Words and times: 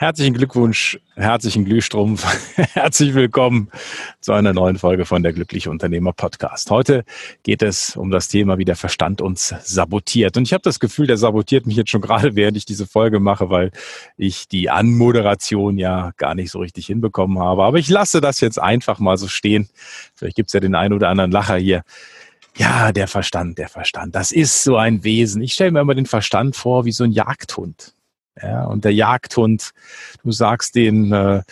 Herzlichen 0.00 0.34
Glückwunsch, 0.34 1.00
herzlichen 1.16 1.64
Glühstrumpf, 1.64 2.24
herzlich 2.56 3.14
willkommen 3.14 3.68
zu 4.20 4.32
einer 4.32 4.52
neuen 4.52 4.78
Folge 4.78 5.04
von 5.04 5.24
der 5.24 5.32
Glückliche 5.32 5.72
Unternehmer 5.72 6.12
Podcast. 6.12 6.70
Heute 6.70 7.04
geht 7.42 7.62
es 7.62 7.96
um 7.96 8.12
das 8.12 8.28
Thema, 8.28 8.58
wie 8.58 8.64
der 8.64 8.76
Verstand 8.76 9.20
uns 9.20 9.52
sabotiert. 9.64 10.36
Und 10.36 10.44
ich 10.44 10.52
habe 10.52 10.62
das 10.62 10.78
Gefühl, 10.78 11.08
der 11.08 11.16
sabotiert 11.16 11.66
mich 11.66 11.74
jetzt 11.74 11.90
schon 11.90 12.00
gerade, 12.00 12.36
während 12.36 12.56
ich 12.56 12.64
diese 12.64 12.86
Folge 12.86 13.18
mache, 13.18 13.50
weil 13.50 13.72
ich 14.16 14.46
die 14.46 14.70
Anmoderation 14.70 15.78
ja 15.78 16.12
gar 16.16 16.36
nicht 16.36 16.52
so 16.52 16.60
richtig 16.60 16.86
hinbekommen 16.86 17.40
habe. 17.40 17.64
Aber 17.64 17.78
ich 17.78 17.88
lasse 17.88 18.20
das 18.20 18.38
jetzt 18.38 18.62
einfach 18.62 19.00
mal 19.00 19.16
so 19.16 19.26
stehen. 19.26 19.68
Vielleicht 20.14 20.36
gibt's 20.36 20.52
ja 20.52 20.60
den 20.60 20.76
einen 20.76 20.94
oder 20.94 21.08
anderen 21.08 21.32
Lacher 21.32 21.56
hier. 21.56 21.82
Ja, 22.56 22.92
der 22.92 23.08
Verstand, 23.08 23.58
der 23.58 23.68
Verstand, 23.68 24.14
das 24.14 24.30
ist 24.30 24.62
so 24.62 24.76
ein 24.76 25.02
Wesen. 25.02 25.42
Ich 25.42 25.54
stelle 25.54 25.72
mir 25.72 25.80
immer 25.80 25.96
den 25.96 26.06
Verstand 26.06 26.54
vor 26.54 26.84
wie 26.84 26.92
so 26.92 27.02
ein 27.02 27.10
Jagdhund. 27.10 27.94
Ja, 28.42 28.64
und 28.64 28.84
der 28.84 28.94
Jagdhund, 28.94 29.70
du 30.22 30.32
sagst 30.32 30.74
den, 30.74 31.12
äh, 31.12 31.42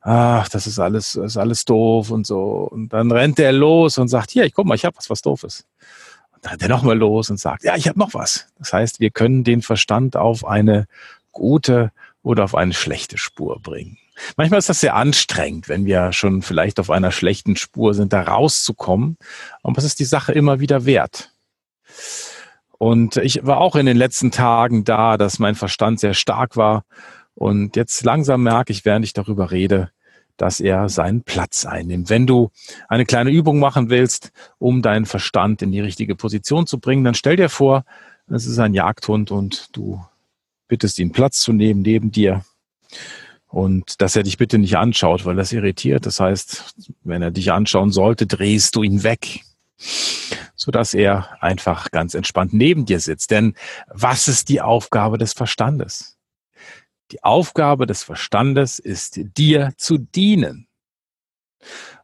ach, 0.00 0.48
das 0.48 0.66
ist 0.66 0.78
alles, 0.78 1.16
ist 1.16 1.36
alles 1.36 1.64
doof 1.64 2.10
und 2.10 2.26
so. 2.26 2.68
Und 2.70 2.92
dann 2.92 3.10
rennt 3.10 3.38
der 3.38 3.52
los 3.52 3.98
und 3.98 4.08
sagt, 4.08 4.30
hier, 4.30 4.44
ich 4.44 4.54
guck 4.54 4.66
mal, 4.66 4.74
ich 4.74 4.84
habe 4.84 4.96
was, 4.96 5.10
was 5.10 5.22
doof 5.22 5.44
ist. 5.44 5.66
Und 6.34 6.44
dann 6.44 6.50
rennt 6.50 6.62
er 6.62 6.68
nochmal 6.68 6.96
los 6.96 7.30
und 7.30 7.38
sagt, 7.38 7.64
ja, 7.64 7.76
ich 7.76 7.88
habe 7.88 7.98
noch 7.98 8.14
was. 8.14 8.48
Das 8.58 8.72
heißt, 8.72 9.00
wir 9.00 9.10
können 9.10 9.44
den 9.44 9.62
Verstand 9.62 10.16
auf 10.16 10.46
eine 10.46 10.86
gute 11.32 11.92
oder 12.22 12.44
auf 12.44 12.54
eine 12.54 12.72
schlechte 12.72 13.18
Spur 13.18 13.60
bringen. 13.60 13.98
Manchmal 14.36 14.58
ist 14.58 14.68
das 14.68 14.80
sehr 14.80 14.94
anstrengend, 14.94 15.68
wenn 15.68 15.84
wir 15.84 16.12
schon 16.12 16.42
vielleicht 16.42 16.80
auf 16.80 16.90
einer 16.90 17.12
schlechten 17.12 17.56
Spur 17.56 17.92
sind, 17.92 18.12
da 18.12 18.22
rauszukommen. 18.22 19.16
Aber 19.62 19.78
es 19.78 19.84
ist 19.84 19.98
die 19.98 20.04
Sache 20.04 20.32
immer 20.32 20.60
wieder 20.60 20.86
wert. 20.86 21.32
Und 22.78 23.16
ich 23.16 23.46
war 23.46 23.58
auch 23.58 23.76
in 23.76 23.86
den 23.86 23.96
letzten 23.96 24.30
Tagen 24.30 24.84
da, 24.84 25.16
dass 25.16 25.38
mein 25.38 25.54
Verstand 25.54 26.00
sehr 26.00 26.14
stark 26.14 26.56
war. 26.56 26.84
Und 27.34 27.76
jetzt 27.76 28.04
langsam 28.04 28.42
merke 28.42 28.72
ich, 28.72 28.84
während 28.84 29.04
ich 29.04 29.12
darüber 29.12 29.50
rede, 29.50 29.90
dass 30.36 30.60
er 30.60 30.88
seinen 30.88 31.22
Platz 31.22 31.64
einnimmt. 31.64 32.10
Wenn 32.10 32.26
du 32.26 32.50
eine 32.88 33.06
kleine 33.06 33.30
Übung 33.30 33.58
machen 33.58 33.88
willst, 33.88 34.32
um 34.58 34.82
deinen 34.82 35.06
Verstand 35.06 35.62
in 35.62 35.72
die 35.72 35.80
richtige 35.80 36.14
Position 36.14 36.66
zu 36.66 36.78
bringen, 36.78 37.04
dann 37.04 37.14
stell 37.14 37.36
dir 37.36 37.48
vor, 37.48 37.84
es 38.28 38.46
ist 38.46 38.58
ein 38.58 38.74
Jagdhund 38.74 39.30
und 39.30 39.74
du 39.76 40.04
bittest 40.68 40.98
ihn 40.98 41.12
Platz 41.12 41.40
zu 41.40 41.52
nehmen 41.52 41.82
neben 41.82 42.10
dir 42.10 42.44
und 43.48 44.00
dass 44.02 44.16
er 44.16 44.24
dich 44.24 44.36
bitte 44.36 44.58
nicht 44.58 44.76
anschaut, 44.76 45.24
weil 45.24 45.36
das 45.36 45.52
irritiert. 45.52 46.06
Das 46.06 46.20
heißt, 46.20 46.74
wenn 47.04 47.22
er 47.22 47.30
dich 47.30 47.52
anschauen 47.52 47.90
sollte, 47.90 48.26
drehst 48.26 48.74
du 48.76 48.82
ihn 48.82 49.02
weg 49.02 49.40
sodass 50.66 50.94
er 50.94 51.40
einfach 51.40 51.92
ganz 51.92 52.14
entspannt 52.14 52.52
neben 52.52 52.86
dir 52.86 52.98
sitzt. 52.98 53.30
Denn 53.30 53.54
was 53.86 54.26
ist 54.26 54.48
die 54.48 54.60
Aufgabe 54.60 55.16
des 55.16 55.32
Verstandes? 55.32 56.18
Die 57.12 57.22
Aufgabe 57.22 57.86
des 57.86 58.02
Verstandes 58.02 58.80
ist, 58.80 59.20
dir 59.38 59.74
zu 59.76 59.96
dienen. 59.96 60.66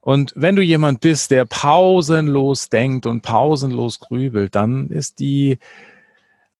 Und 0.00 0.32
wenn 0.36 0.54
du 0.54 0.62
jemand 0.62 1.00
bist, 1.00 1.32
der 1.32 1.44
pausenlos 1.44 2.68
denkt 2.68 3.06
und 3.06 3.22
pausenlos 3.22 3.98
grübelt, 3.98 4.54
dann 4.54 4.90
ist 4.90 5.18
die 5.18 5.58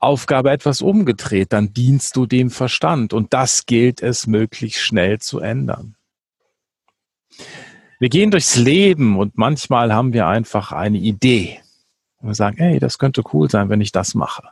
Aufgabe 0.00 0.50
etwas 0.50 0.82
umgedreht, 0.82 1.52
dann 1.52 1.72
dienst 1.72 2.16
du 2.16 2.26
dem 2.26 2.50
Verstand. 2.50 3.12
Und 3.12 3.32
das 3.32 3.64
gilt 3.66 4.02
es 4.02 4.26
möglichst 4.26 4.80
schnell 4.80 5.20
zu 5.20 5.38
ändern. 5.38 5.94
Wir 8.00 8.08
gehen 8.08 8.32
durchs 8.32 8.56
Leben 8.56 9.16
und 9.16 9.38
manchmal 9.38 9.94
haben 9.94 10.12
wir 10.12 10.26
einfach 10.26 10.72
eine 10.72 10.98
Idee. 10.98 11.60
Und 12.22 12.28
wir 12.28 12.34
sagen, 12.34 12.56
hey, 12.56 12.78
das 12.78 12.98
könnte 12.98 13.22
cool 13.32 13.50
sein, 13.50 13.68
wenn 13.68 13.80
ich 13.80 13.92
das 13.92 14.14
mache. 14.14 14.48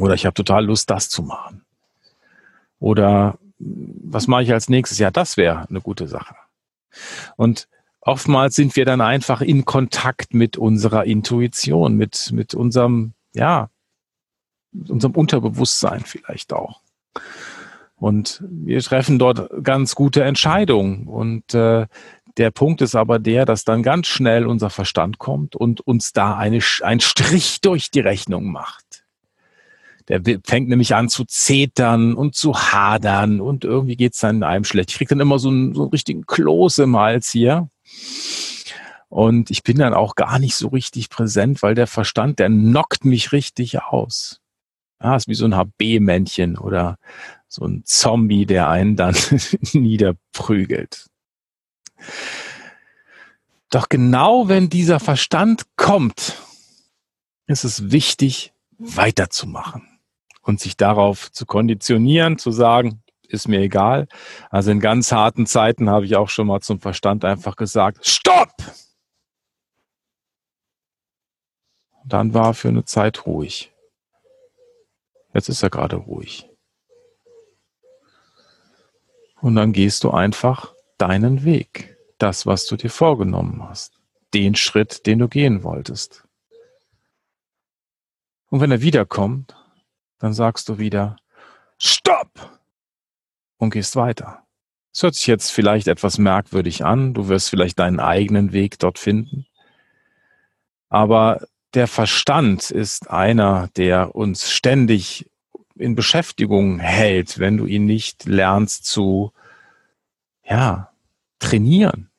Oder 0.00 0.14
ich 0.14 0.24
habe 0.24 0.34
total 0.34 0.64
Lust, 0.64 0.90
das 0.90 1.10
zu 1.10 1.22
machen. 1.22 1.64
Oder 2.78 3.38
was 3.58 4.26
mache 4.26 4.42
ich 4.42 4.52
als 4.52 4.68
nächstes? 4.68 4.98
Ja, 4.98 5.10
das 5.10 5.36
wäre 5.36 5.68
eine 5.68 5.80
gute 5.80 6.08
Sache. 6.08 6.34
Und 7.36 7.68
oftmals 8.00 8.56
sind 8.56 8.74
wir 8.74 8.84
dann 8.84 9.00
einfach 9.00 9.42
in 9.42 9.64
Kontakt 9.64 10.34
mit 10.34 10.56
unserer 10.56 11.04
Intuition, 11.04 11.96
mit, 11.96 12.30
mit 12.32 12.54
unserem, 12.54 13.12
ja, 13.34 13.68
unserem 14.72 15.14
Unterbewusstsein 15.14 16.00
vielleicht 16.00 16.52
auch. 16.52 16.80
Und 17.96 18.42
wir 18.48 18.80
treffen 18.80 19.20
dort 19.20 19.48
ganz 19.62 19.94
gute 19.94 20.24
Entscheidungen. 20.24 21.06
Und 21.06 21.54
äh, 21.54 21.86
der 22.36 22.50
Punkt 22.50 22.80
ist 22.82 22.94
aber 22.94 23.18
der, 23.18 23.44
dass 23.44 23.64
dann 23.64 23.82
ganz 23.82 24.06
schnell 24.06 24.46
unser 24.46 24.70
Verstand 24.70 25.18
kommt 25.18 25.56
und 25.56 25.80
uns 25.80 26.12
da 26.12 26.36
eine, 26.36 26.60
ein 26.82 27.00
Strich 27.00 27.60
durch 27.62 27.90
die 27.90 28.00
Rechnung 28.00 28.50
macht. 28.50 29.04
Der 30.08 30.20
fängt 30.44 30.68
nämlich 30.68 30.94
an 30.94 31.08
zu 31.08 31.24
zetern 31.24 32.14
und 32.14 32.34
zu 32.34 32.54
hadern 32.54 33.40
und 33.40 33.64
irgendwie 33.64 33.96
geht's 33.96 34.18
dann 34.18 34.42
einem 34.42 34.64
schlecht. 34.64 34.90
Ich 34.90 34.96
krieg 34.96 35.08
dann 35.08 35.20
immer 35.20 35.38
so 35.38 35.48
einen, 35.48 35.74
so 35.74 35.82
einen 35.82 35.90
richtigen 35.90 36.26
Kloß 36.26 36.78
im 36.78 36.96
Hals 36.96 37.30
hier. 37.30 37.68
Und 39.08 39.50
ich 39.50 39.62
bin 39.62 39.78
dann 39.78 39.94
auch 39.94 40.14
gar 40.14 40.38
nicht 40.38 40.56
so 40.56 40.68
richtig 40.68 41.08
präsent, 41.08 41.62
weil 41.62 41.74
der 41.74 41.86
Verstand, 41.86 42.38
der 42.38 42.48
knockt 42.48 43.04
mich 43.04 43.30
richtig 43.32 43.80
aus. 43.80 44.40
Ja, 45.02 45.16
ist 45.16 45.28
wie 45.28 45.34
so 45.34 45.44
ein 45.44 45.54
HB-Männchen 45.54 46.56
oder 46.56 46.96
so 47.46 47.64
ein 47.64 47.82
Zombie, 47.84 48.46
der 48.46 48.68
einen 48.68 48.96
dann 48.96 49.14
niederprügelt. 49.72 51.06
Doch 53.70 53.88
genau 53.88 54.48
wenn 54.48 54.68
dieser 54.68 55.00
Verstand 55.00 55.64
kommt, 55.76 56.36
ist 57.46 57.64
es 57.64 57.90
wichtig, 57.90 58.52
weiterzumachen 58.78 59.98
und 60.42 60.60
sich 60.60 60.76
darauf 60.76 61.32
zu 61.32 61.46
konditionieren, 61.46 62.38
zu 62.38 62.50
sagen, 62.50 63.02
ist 63.28 63.48
mir 63.48 63.60
egal. 63.60 64.08
Also 64.50 64.70
in 64.70 64.80
ganz 64.80 65.10
harten 65.10 65.46
Zeiten 65.46 65.88
habe 65.88 66.04
ich 66.04 66.16
auch 66.16 66.28
schon 66.28 66.46
mal 66.46 66.60
zum 66.60 66.80
Verstand 66.80 67.24
einfach 67.24 67.56
gesagt, 67.56 68.06
stopp! 68.06 68.52
Und 72.02 72.12
dann 72.12 72.34
war 72.34 72.52
für 72.52 72.68
eine 72.68 72.84
Zeit 72.84 73.26
ruhig. 73.26 73.72
Jetzt 75.32 75.48
ist 75.48 75.62
er 75.62 75.70
gerade 75.70 75.96
ruhig. 75.96 76.48
Und 79.40 79.54
dann 79.56 79.72
gehst 79.72 80.04
du 80.04 80.10
einfach 80.10 80.74
deinen 80.98 81.44
Weg 81.44 81.91
das, 82.22 82.46
was 82.46 82.66
du 82.66 82.76
dir 82.76 82.90
vorgenommen 82.90 83.62
hast, 83.68 84.00
den 84.32 84.54
Schritt, 84.54 85.06
den 85.06 85.18
du 85.18 85.28
gehen 85.28 85.62
wolltest. 85.62 86.24
Und 88.48 88.60
wenn 88.60 88.70
er 88.70 88.82
wiederkommt, 88.82 89.56
dann 90.18 90.32
sagst 90.32 90.68
du 90.68 90.78
wieder, 90.78 91.16
Stopp! 91.78 92.60
Und 93.56 93.70
gehst 93.70 93.96
weiter. 93.96 94.44
Es 94.92 95.02
hört 95.02 95.14
sich 95.14 95.26
jetzt 95.26 95.50
vielleicht 95.50 95.88
etwas 95.88 96.18
merkwürdig 96.18 96.84
an, 96.84 97.14
du 97.14 97.28
wirst 97.28 97.48
vielleicht 97.48 97.78
deinen 97.78 97.98
eigenen 97.98 98.52
Weg 98.52 98.78
dort 98.78 98.98
finden. 98.98 99.46
Aber 100.88 101.46
der 101.74 101.88
Verstand 101.88 102.70
ist 102.70 103.10
einer, 103.10 103.68
der 103.76 104.14
uns 104.14 104.50
ständig 104.50 105.30
in 105.74 105.94
Beschäftigung 105.94 106.78
hält, 106.78 107.38
wenn 107.38 107.56
du 107.56 107.66
ihn 107.66 107.86
nicht 107.86 108.26
lernst 108.26 108.84
zu, 108.84 109.32
ja, 110.44 110.92
trainieren. 111.38 112.11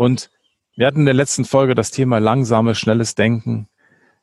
Und 0.00 0.30
wir 0.76 0.86
hatten 0.86 1.00
in 1.00 1.04
der 1.04 1.12
letzten 1.12 1.44
Folge 1.44 1.74
das 1.74 1.90
Thema 1.90 2.20
langsames, 2.20 2.78
schnelles 2.78 3.16
Denken. 3.16 3.68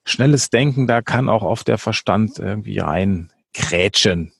Schnelles 0.05 0.49
Denken, 0.49 0.87
da 0.87 1.03
kann 1.03 1.29
auch 1.29 1.43
oft 1.43 1.67
der 1.67 1.77
Verstand 1.77 2.39
irgendwie 2.39 2.79
reinkrätschen. 2.79 4.33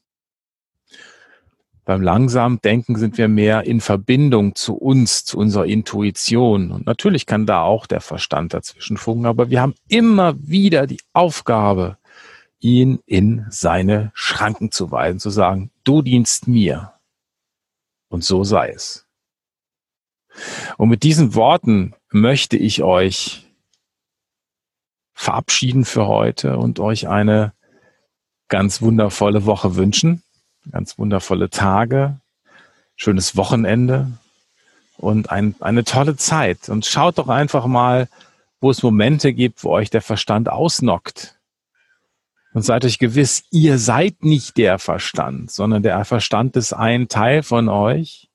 Beim 1.86 2.02
langsamen 2.02 2.60
Denken 2.62 2.96
sind 2.96 3.20
wir 3.20 3.28
mehr 3.28 3.68
in 3.68 3.82
Verbindung 3.82 4.56
zu 4.56 4.78
uns, 4.78 5.26
zu 5.26 5.38
unserer 5.38 5.68
Intuition. 5.68 6.72
Und 6.72 6.88
natürlich 6.88 7.28
kann 7.28 7.46
da 7.46 7.62
auch 7.62 7.86
der 7.86 8.02
Verstand 8.02 8.56
dazwischen 8.56 8.98
funken, 8.98 9.28
aber 9.28 9.52
wir 9.52 9.62
haben 9.62 9.76
immer 9.88 10.34
wieder 10.40 10.88
die 10.88 11.02
Aufgabe, 11.14 12.00
ihn 12.60 12.98
in 13.06 13.46
seine 13.52 14.10
Schranken 14.16 14.72
zu 14.72 14.90
weisen, 14.90 15.20
zu 15.20 15.30
sagen, 15.30 15.70
du 15.84 16.02
dienst 16.02 16.48
mir. 16.48 16.94
Und 18.10 18.24
so 18.24 18.44
sei 18.44 18.70
es. 18.70 19.07
Und 20.78 20.90
mit 20.90 21.04
diesen 21.04 21.36
Worten 21.36 21.94
möchte 22.12 22.58
ich 22.58 22.84
euch 22.84 23.46
verabschieden 25.14 25.84
für 25.84 26.08
heute 26.08 26.58
und 26.58 26.80
euch 26.80 27.08
eine 27.08 27.54
ganz 28.50 28.82
wundervolle 28.82 29.46
Woche 29.46 29.76
wünschen, 29.76 30.24
ganz 30.72 30.98
wundervolle 30.98 31.50
Tage, 31.50 32.20
schönes 32.96 33.36
Wochenende 33.36 34.12
und 34.98 35.32
ein, 35.32 35.56
eine 35.60 35.84
tolle 35.84 36.16
Zeit. 36.16 36.70
Und 36.70 36.86
schaut 36.86 37.18
doch 37.18 37.30
einfach 37.30 37.66
mal, 37.66 38.08
wo 38.60 38.70
es 38.70 38.84
Momente 38.84 39.34
gibt, 39.34 39.64
wo 39.64 39.72
euch 39.72 39.90
der 39.90 40.02
Verstand 40.02 40.50
ausnockt, 40.50 41.36
Und 42.54 42.64
seid 42.64 42.86
euch 42.86 42.98
gewiss, 42.98 43.44
ihr 43.52 43.78
seid 43.78 44.24
nicht 44.24 44.58
der 44.58 44.80
Verstand, 44.80 45.52
sondern 45.52 45.84
der 45.84 46.04
Verstand 46.06 46.56
ist 46.56 46.74
ein 46.74 47.08
Teil 47.08 47.44
von 47.44 47.70
euch 47.70 48.30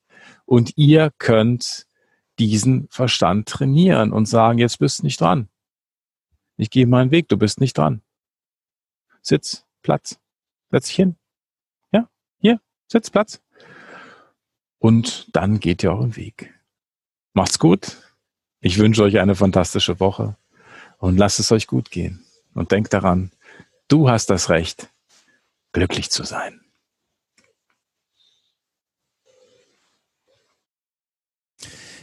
und 0.45 0.77
ihr 0.77 1.11
könnt 1.19 1.87
diesen 2.49 2.89
Verstand 2.89 3.49
trainieren 3.49 4.13
und 4.13 4.27
sagen, 4.27 4.59
jetzt 4.59 4.79
bist 4.79 5.01
du 5.01 5.05
nicht 5.05 5.21
dran. 5.21 5.49
Ich 6.57 6.71
gehe 6.71 6.87
meinen 6.87 7.11
Weg, 7.11 7.29
du 7.29 7.37
bist 7.37 7.61
nicht 7.61 7.77
dran. 7.77 8.03
Sitz, 9.21 9.65
Platz, 9.83 10.19
setz 10.71 10.87
dich 10.87 10.97
hin. 10.97 11.17
Ja, 11.93 12.09
hier, 12.39 12.61
Sitz, 12.89 13.11
Platz. 13.11 13.41
Und 14.79 15.35
dann 15.35 15.61
geht 15.61 15.83
ihr 15.83 15.93
euren 15.93 16.17
Weg. 16.17 16.53
Macht's 17.35 17.59
gut. 17.59 18.03
Ich 18.61 18.79
wünsche 18.79 19.03
euch 19.03 19.19
eine 19.19 19.35
fantastische 19.35 20.01
Woche 20.01 20.37
und 20.99 21.17
lasst 21.17 21.41
es 21.41 21.53
euch 21.53 21.67
gut 21.67 21.91
gehen. 21.91 22.25
Und 22.55 22.71
denkt 22.71 22.93
daran, 22.93 23.33
du 23.89 24.11
hast 24.11 24.29
das 24.31 24.51
Recht, 24.51 24.89
glücklich 25.73 26.11
zu 26.11 26.25
sein. 26.25 26.62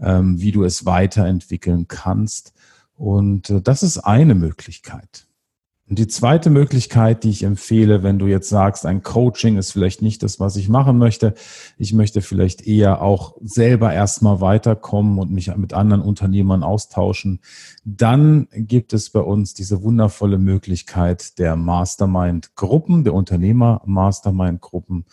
ähm, 0.00 0.40
wie 0.40 0.52
du 0.52 0.64
es 0.64 0.86
weiterentwickeln 0.86 1.88
kannst. 1.88 2.52
Und 2.96 3.50
äh, 3.50 3.60
das 3.60 3.82
ist 3.82 3.98
eine 3.98 4.34
Möglichkeit. 4.34 5.26
Und 5.86 5.98
die 5.98 6.08
zweite 6.08 6.48
Möglichkeit, 6.48 7.24
die 7.24 7.30
ich 7.30 7.42
empfehle, 7.42 8.02
wenn 8.02 8.18
du 8.18 8.26
jetzt 8.26 8.48
sagst, 8.48 8.86
ein 8.86 9.02
Coaching 9.02 9.58
ist 9.58 9.70
vielleicht 9.70 10.00
nicht 10.00 10.22
das, 10.22 10.40
was 10.40 10.56
ich 10.56 10.70
machen 10.70 10.96
möchte, 10.96 11.34
ich 11.76 11.92
möchte 11.92 12.22
vielleicht 12.22 12.66
eher 12.66 13.02
auch 13.02 13.36
selber 13.42 13.92
erstmal 13.92 14.40
weiterkommen 14.40 15.18
und 15.18 15.30
mich 15.30 15.54
mit 15.56 15.74
anderen 15.74 16.00
Unternehmern 16.00 16.62
austauschen, 16.62 17.40
dann 17.84 18.48
gibt 18.54 18.94
es 18.94 19.10
bei 19.10 19.20
uns 19.20 19.52
diese 19.52 19.82
wundervolle 19.82 20.38
Möglichkeit 20.38 21.38
der 21.38 21.54
Mastermind-Gruppen, 21.54 23.04
der 23.04 23.12
Unternehmer-Mastermind-Gruppen. 23.12 25.04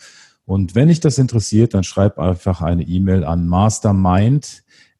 Und 0.46 0.74
wenn 0.74 0.88
dich 0.88 1.00
das 1.00 1.18
interessiert, 1.18 1.74
dann 1.74 1.84
schreib 1.84 2.18
einfach 2.18 2.62
eine 2.62 2.82
E-Mail 2.82 3.24
an 3.24 3.46
mastermind 3.46 4.61